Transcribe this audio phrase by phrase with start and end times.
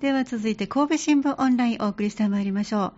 [0.00, 2.92] では続いて神戸新聞オンラインお送りしてまいりましょう。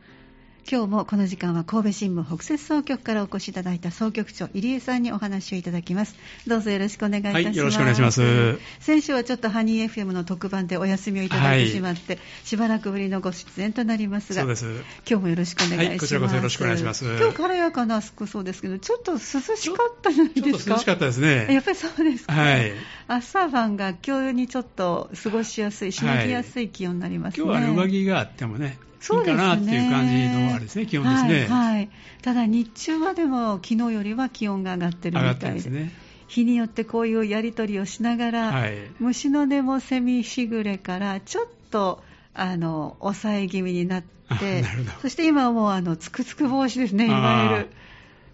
[0.70, 6.14] 今日もこの時間は神戸新聞北摂総局からお越しいただいた総局長入江さんにお話をいただきます。
[6.46, 8.58] どうぞよろしくお願いいたします、はい、よろしくお願いします。
[8.80, 14.64] 先週はちょっとハニー FM の特番でお休みをいただいてしまって、はい、しばらくぶりのご出演となりますがそうです。
[15.08, 17.04] 今日もよろしくお願いします、はい、こちらこそよろしくお願いします。
[17.04, 20.74] 今日軽やかな服装ですけどちょっと涼しかったじゃないですか？
[20.74, 21.52] 涼しかったですね。
[21.52, 22.72] やっぱりそうですか、はい、
[23.08, 31.46] 朝晩が今日にちょっと過ごしやすいしのぎやすい気温になりますね、今日は上着があってもねいいかなっていう感じのあれですね、気温ですね。
[31.48, 31.90] はい、はい、
[32.22, 35.70] ただ日中はでも昨日よりは気温が上がってるみたいで。
[35.70, 35.92] ね、
[36.28, 42.02] 日によってこういうやり取りをしながら、はい、虫の音もセミしぐれからちょっと
[42.34, 44.02] あの抑え気味になっ
[44.38, 44.64] て
[45.02, 47.06] そして今はもうあのつくつく帽子ですね。
[47.06, 47.68] いわゆる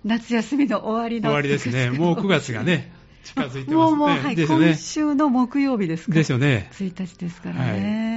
[0.04, 1.90] 夏休みの終わりの終わりですね。
[1.90, 2.92] もう9月がね
[3.24, 3.74] 近づいてますね。
[3.74, 6.12] もうもう、はい、ね、今週の木曜日ですか。
[6.12, 6.70] ですよね。
[6.72, 8.07] 1日ですからね、はい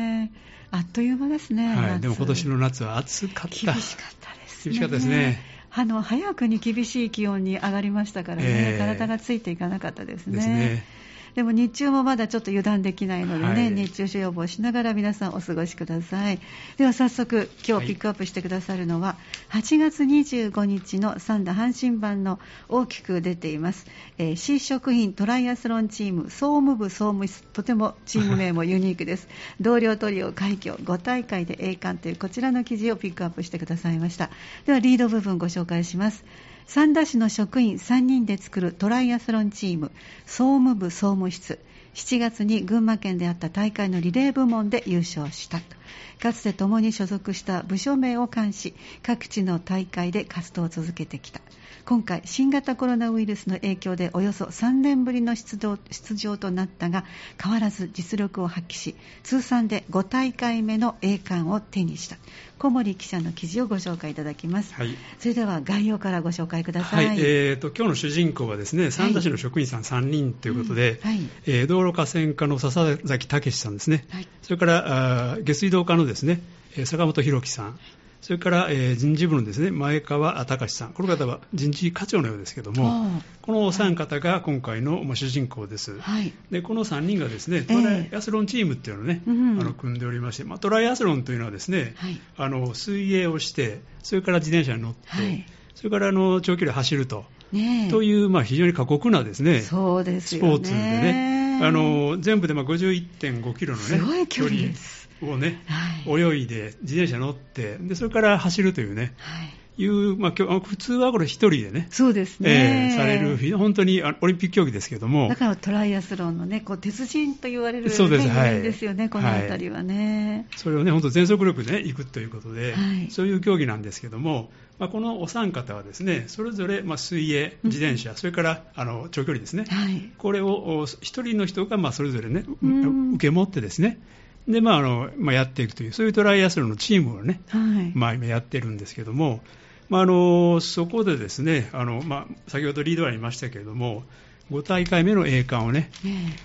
[0.71, 3.73] あっという間ですね、はい、でも今年の夏は暑かった。
[3.73, 4.71] 厳しかったですね。
[4.71, 5.39] 厳しかったですね。
[5.73, 10.35] あの早くに厳しい気温に上がりましたからね、えー、体がついていかなかったですね。
[10.35, 10.85] ですね
[11.35, 16.39] でも日中もまだちょっと油断できないのでね、はい、熱中症予防しながら皆さんお過ごしください。
[16.77, 19.15] では早速、今日ピックアップしてくださるのは、
[19.47, 23.85] はい、8月25日の三田阪神版の大きく出ています、
[24.17, 29.27] えー、C 食品トライアスロンチーム総務部総務室、とてもチーム名もユニークです。
[29.61, 34.29] 同僚トリオ快挙5大会で栄冠というこちらの記事をピックアップしてくださいました。
[34.65, 36.23] ではリード部分ご紹介します。
[36.67, 39.91] 三田市の職員3人で作るトライアスロンチーム
[40.25, 41.59] 総務部総務室。
[41.93, 45.80] 7月に群馬県であった大会のリレー部門で優勝したと。
[46.21, 51.41] かつて共に所属した部署名を冠し各地の大会で活動を続けてきた。
[51.85, 57.05] 今回新型コロナウイルスの影響でおよそ3年ぶりの出場出場となったが
[57.41, 62.17] 変わらず実力を発揮し通算で5大会目の栄冠を手にした。
[62.61, 71.17] 小森記者の記事をご紹介いただきます、はい、それでは概要からご紹介ください、はい、えーと、今日の主人公はですね三田市の職員さん3人ということで、はい。
[71.17, 74.05] うん、えー、道路河川課の笹崎武さんですね、
[74.43, 76.41] それから下水道課のですね
[76.85, 77.79] 坂本博樹さん
[78.21, 97.25] それから、えー、人事部のですね前川隆さん、この方は人事課長のようですけども、このお三方が今回の、まあ、主人公です、はい、でこの3人がですねトライアスロンチームっていうのをね、えー、あの組んでおりまして、まあ、トライアスロンというのはですね、はい、あの水泳をして、それから自転車に乗って、はい、それからあの長距離走ると。
[97.51, 101.59] ね、という、まあ、非常に過酷なですねそうですスポーツでね。
[101.61, 103.79] あの全部でまあ51.5キロの、
[104.13, 105.01] ね、距離です。
[105.21, 133.99] をね、はい、泳いで、自転車乗って、でそれから走るというね、はいいう、まあ、普通はこれ一人でね、そうですね、えー、される、本当にオリンピック競技ですけども、だからトライアスロンのね、こう鉄人と言われるそうです、はい、ですよね、この辺りはね、はい、それをね、本当、全速力で、ね、行くということで、はい、そういう競技なんですけども、まあ、このお三方はですね、それぞれ、まあ、水泳、自転車、うん、それからあの長距離ですね、はい、これを一人の人が、まあ、それぞれね、受け持ってですね、
[134.47, 137.91] で、まああのまあ、やっていくという、そういうトライアスロンのチームをね、はい。
[137.93, 139.41] まあ、今やってるんですけども、
[139.89, 144.03] まあ、あのそこでですね、あのまあ、先ほどリードありましたけれども、
[144.51, 145.91] 5大会目の栄冠をね、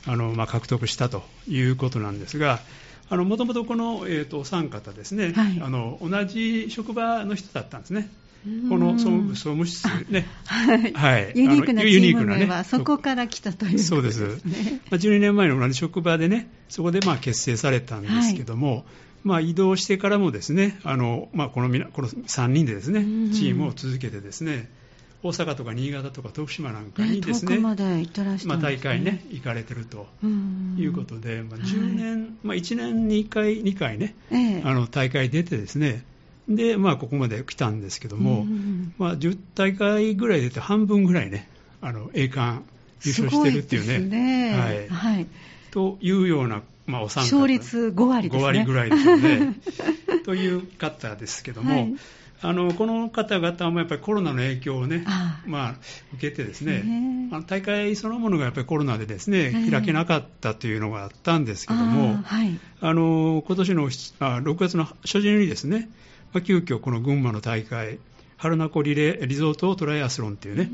[0.07, 2.61] あのまあ、獲得したということなんですが、
[3.11, 8.09] もともとこの、えーと、お三方ですね、はい、あの同じ職場の人だったんですね。
[8.69, 14.29] この総務総務室ね、はい、はい、ユニークなチーム名は、そこから来たという、ね、そうです、ま
[14.93, 18.85] あ、12年前の同じ職場でね、そこでまあ結成されたんですけども、はい、
[19.25, 23.01] まあ、移動してからもですね、あのまあ、このこの3人でですね、
[23.35, 24.71] チームを続けてですね、
[25.25, 30.07] 大阪とか新潟とか徳島なんかにですね、まあ、大会ね、行かれてると
[30.79, 36.05] いうことで、まあ、10年、はい、まあ、1年に1回、2回ね、えー、あの大会出てですね、
[36.49, 41.49] で、まあ、ここまで来たんですけども、うんうん、まあ、10大会ぐらい出て、半分ぐらいね、
[41.81, 42.65] あの栄冠
[43.05, 43.99] 優勝してるっていうね。
[43.99, 44.59] ね。
[44.59, 45.27] はい、はい、
[45.71, 47.37] というような、まあ、お三方。
[47.37, 48.43] 勝率5割ですね。
[48.43, 49.55] 5割ぐらいですよね。
[50.25, 51.95] という方ですけども、はい、
[52.43, 55.75] あのこの方々もやっぱりコロナの影響をね、あまあ、
[56.15, 65.89] 受けてですね、あの大会そのものがやっぱりコロナでですね、開けなかったというのがあったんですけども、はい、あの今年のあ6月の初旬にですね、
[66.37, 67.99] まあ、急遽この群馬の大会、
[68.37, 70.67] 春名湖リレーリゾートトライアスロンっていうね、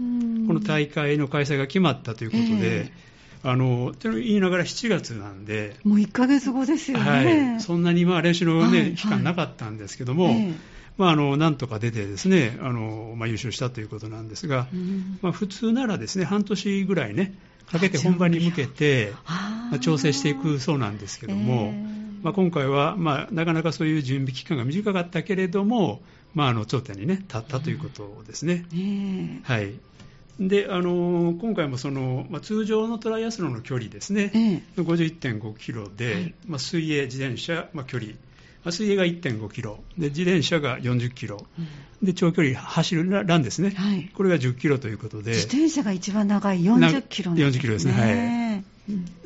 [0.49, 10.55] この大会の開催が決まったということで、えー、あのと言いながら7月なんで、もう1ヶ月後ですよね、はい、そんなにまあ練習の、ね、はい、期間なかったんですけども、えー
[10.99, 14.67] まあ、あのなんとか出てですねあの、まあ、優勝したということなんですが、
[15.21, 17.35] まあ、普通ならですね半年ぐらいね
[17.71, 26.01] かけて本番に向けて、まあ、調整していくそうなんですけども、えーまあ、今回は、まあ、なかなかそういう準備期間が短かったけれども、
[26.35, 28.65] まあ、あの頂点に、ね、立ったということですね。
[29.45, 29.75] はい。
[30.41, 39.79] であの今回もその、まあ、通常のトライアスロンの距離ですね、えー、51.5キロで、はい、まあ、水泳、自転車、まあ、距離、まあ、水泳が1.5キロ。
[39.99, 41.63] で、自転車が40キロ、う
[42.05, 47.59] ん、で長距離走るランですね、はい、これが10キロということで、自転車が一番長い40キロですね。
[47.59, 47.93] 40キロですね。
[47.93, 48.42] はい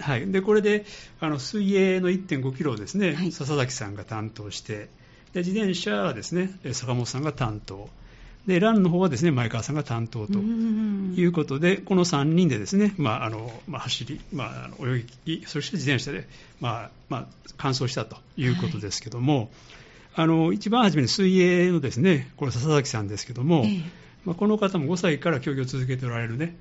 [0.01, 0.85] はい、でこれで
[1.21, 4.89] あの水泳の1.5キロをですね、はい、笹崎さんが担当して
[5.33, 7.89] で自転車はですね坂本さんが担当。
[8.47, 16.29] でランの方はですね前川さんが担当ということで、この3人でですね、まああのまあ、走り、まあ、泳ぎ、そして自転車で、
[16.61, 17.27] まあまあ、
[17.57, 19.49] 完走したということですけども、はい、
[20.15, 23.83] あの一番初めに水泳のですねこれ笹崎さんですけども、えー、
[24.25, 26.55] まあ、この方も5歳から競技を続けておられる、ね、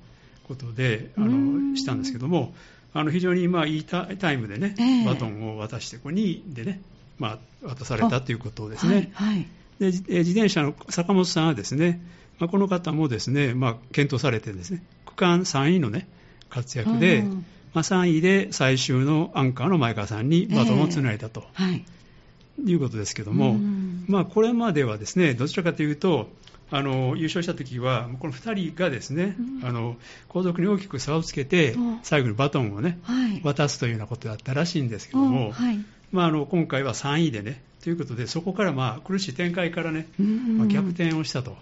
[0.48, 2.52] ことであのしたんですけども、
[2.98, 6.80] あの非常にまあいいタイムでね、えー、バトンを渡して、ここ2位でね、
[7.18, 9.10] まあ、渡されたということですね。
[9.14, 9.46] はい、はい。
[9.78, 12.00] で自転車の坂本さんはですね、
[12.38, 16.08] まあ、この方もですね、まあ、検討されてですね、区間3位のね、
[16.48, 17.24] 活躍で、
[17.74, 21.84] まあ、3位で最終のアンカーの前川さんにバトンをつないだと、えーはい、
[22.64, 23.58] いうことですけども、
[24.06, 26.28] まあ、これまではですね、どちらかというと、
[26.70, 29.96] あの優勝した時は、この2人がですね、うん、あの
[30.28, 35.78] 後続に大きく差をつけて、最後にバトンをね、はい、渡すというようなことだったらしいんですけども、はい、
[36.10, 41.56] まあ、あの今回は3位でね、ということで、そこからまあ苦しい展開からね、まあ、逆転をしたと。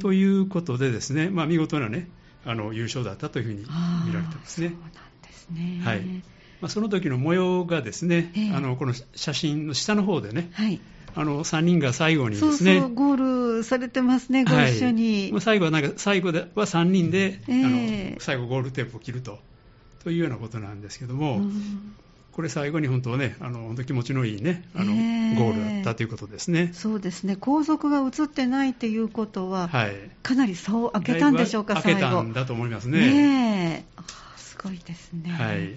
[0.00, 2.08] ということでですね、まあ、見事なね、
[2.44, 3.60] あの優勝だったというふうに
[4.06, 4.68] 見られてますね。
[4.68, 4.92] そうなん
[5.22, 5.80] ですね。
[5.84, 6.02] はい。
[6.60, 10.80] まあ、その時の模様がですね、えー、あのこの写真の下の方でね、はい、
[11.14, 15.30] あの3人が最後にですね、そうそうゴールされてますね、ご一緒に。
[15.32, 19.38] はい、最後はなんか最後では3人で、えー、あの最後ゴールテープを切ると
[20.04, 21.40] というようなことなんですけども、
[22.32, 26.70] これ最後に本当ね、あの本当気持ちのいいね、あの、えー、ゴールだったということですね。
[26.72, 27.36] そうですね。
[27.36, 33.00] 後続が映ってないっていうことは、はい、かなり差を開けたんでしょうか、開けたんだと思いますね。
[33.00, 34.04] ねあ
[34.36, 35.30] すごいですね。
[35.30, 35.74] はい。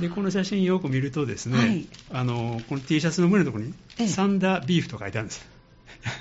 [0.00, 5.54] でこの写真よく見るとですね、はい、あのこの T シャツの胸のところに、ええ、サンダービーフと書いてあるんです。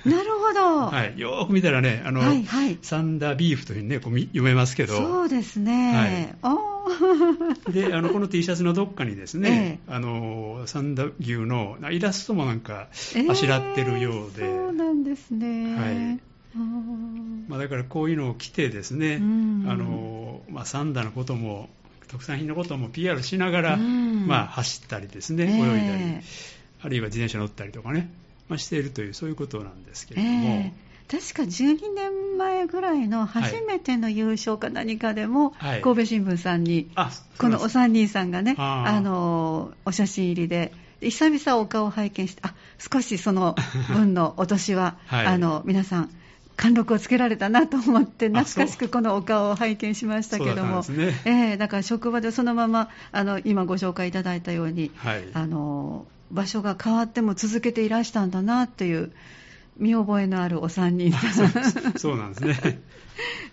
[0.05, 0.87] なるほど。
[0.87, 4.97] はい、よく見たらね、あの、はいはい、サンダービーフというふうにね、こう読めますけど。
[4.97, 6.35] そうですね。
[6.43, 12.87] はい、であのこの T シャツのどっかにですね、 ええ、あの三田牛のイラストもなんか
[13.29, 16.19] あしらってるようで、えー、そうなんですね、はい。
[17.47, 21.69] まあ、だからこういうのを着てですね、うん、あのまあ、サンダのことも
[22.13, 26.23] 特産品のことも PR しながら、うん、まあ、走ったりですね、泳いだり、
[26.83, 28.07] あるいは自転車乗ったりとかね、
[28.47, 30.73] まあ、しているというそういうことなんですけれども。
[31.11, 36.89] 確か12年前ぐらいの初めての優勝か何かでも、はい、神戸新聞さんに、
[37.39, 40.71] このお三人さんがね、あのお写真入りで、
[41.01, 43.55] 久々お顔を拝見して、あ少しその
[43.87, 46.09] 分のお年は、 はい、あの皆さん、
[46.55, 59.11] 貫禄をつけられたなと思って、懐かしくこのお顔を拝見しましたけども、だ、ね、えー、だから職場でそのままあの今ご紹介いただいたように、はい、あの場所が変わっても続けていらしたんだなっていう。
[59.77, 61.11] 見覚えのあるお三人
[61.97, 62.79] そうなんですね。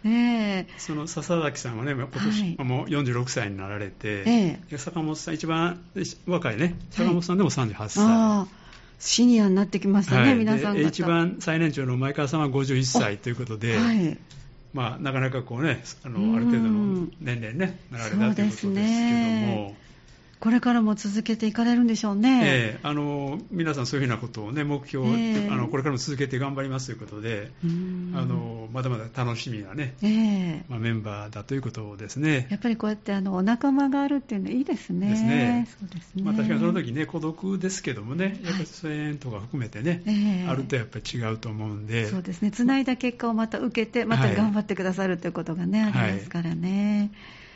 [0.02, 5.80] ね その笹崎さんはね、今年、はい、もう46歳になられて、ええ、坂本さん、一番
[6.26, 8.04] 若いね、坂本さんでも38歳。
[8.04, 8.59] はい、
[9.00, 14.18] シニアになってきましたね、はい、皆さん一番最年長の前川さんは51歳ということで、はい。
[14.72, 19.74] まあ、なかなかこうね、あのある程度の年齢ね、なられたということですけども。
[20.38, 22.40] これからも続けていかれるんでしょうね。
[22.44, 27.66] えー、あの皆さんそういうふうなことをね目標、えー、あのこれからも続けて頑張りますということで、あ
[28.24, 32.46] のまだまだ楽しみなね、えー、まあ、メンバーだということですね。
[32.50, 35.10] やっぱりこうやってあのお仲間があるっていうのはいいですね。
[35.10, 35.68] ですね。
[35.80, 36.22] そうですね。
[36.22, 40.02] まあ確かにその時ね孤独ですけどもね、やっぱり声援とか含めてね、
[40.46, 42.06] はい、あるとやっぱり違うと思うんで。
[42.06, 42.50] そうですね。
[42.50, 47.10] 繋いだ結果をまた受けてまた頑張ってくださるということがね、はい、ありますからね。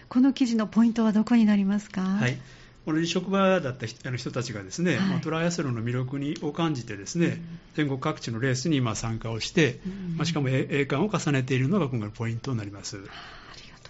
[0.08, 2.02] この記事のポイントはどこになりますか？
[2.02, 2.36] はい。
[2.86, 7.42] 同じ職場だった人たちがですね、はい、トライアスロンの魅力にを感じてですね、うん、
[7.74, 12.98] 全国各地のレースに今参加をして、うん、まあ、しかも栄冠を重ねているのが今回のポイントになります。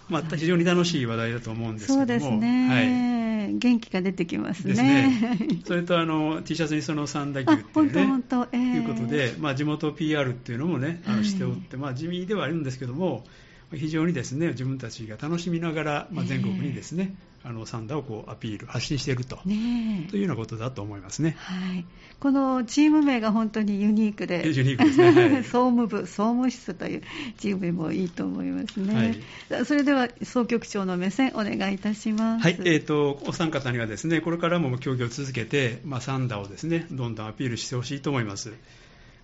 [0.09, 4.75] まあ、非常に楽しい話題だと思うんですけども、そうですね、はい、元気が出てきますね。
[4.75, 5.49] すね。
[5.65, 8.23] それとあの T シャツにその三田牛っていうね、
[8.53, 13.25] えー、いうことで、まあ、地元 PR っていうのもね、あのしておって、まあ、地味ではあるんですけども、
[13.73, 21.85] 非常にですね自分たちが楽しみながら、まあ、全国にですね、あのサンダーをこうアピール、発信していると,、ね、というようなことだと思いますね、はい、
[22.19, 27.03] このチーム名が本当にユニークで、 ユニークですね、はい、 総務部、総務室という
[27.39, 29.17] チーム名もいいと思いますね、
[29.51, 32.43] はい、それでは総局長の目線、お願いいたします。
[32.43, 32.59] はい。
[32.65, 38.53] えーと、お三方にはですねこれからも競技を続けて、まあ、サンダーをですねどんどんアピールしてほしいと思います。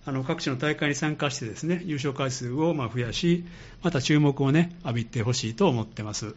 [0.03, 3.45] あの各地の大会に参加してですね優勝回数をま増やし、
[3.83, 6.35] また注目を、ね、浴びてほしいと思ってます。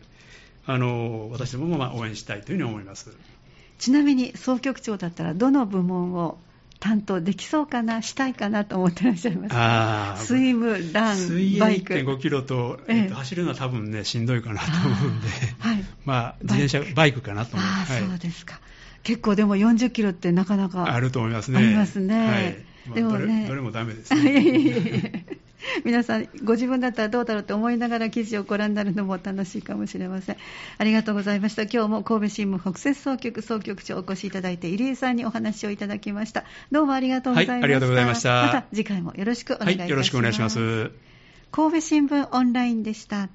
[0.67, 3.15] あの私どももま応援したいというふうに思います
[3.79, 6.39] ちなみに総局長だったらどの部門を
[6.81, 11.95] 担当できそうかな、したいかなと思ってらっしゃいますあスイム、ラン、水泳バイク。
[11.95, 15.29] 1.5キロと、え走るのは多分ね、しんどいかなと思うんで、
[15.61, 17.93] はい、まあ、自転車、バイクかなと思います。
[17.93, 18.61] はい、そうですか。
[19.03, 21.59] 結構でも40キロってなかなかあると思いますね。
[21.59, 22.27] ありますね。
[22.27, 22.57] はい。
[22.87, 25.27] まあ、でもねどれ、どれもダメですね。
[25.85, 30.37] 皆さん、ご自分だったらどうだろうと思いながら記事をご覧になるのも楽しいかもしれません。
[30.79, 31.63] ありがとうございました。
[31.63, 36.45] 今日も神戸新聞北摂総局総局長お越しいただいて、入江さんにお話をいただきました。
[36.71, 37.53] どうもありがとうございました。
[37.55, 38.43] はい、ありがとうございました。
[38.47, 39.81] また次回もよろしくお願いいたします。
[39.83, 40.91] はい、よろしくお願いします。
[41.51, 43.29] 神戸新聞オンラインでした。